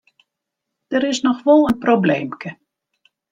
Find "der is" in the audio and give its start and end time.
0.91-1.21